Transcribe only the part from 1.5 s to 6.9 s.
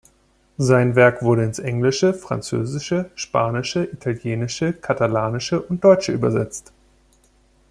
Englische, Französische, Spanische, Italienische, Katalanische und Deutsche übersetzt.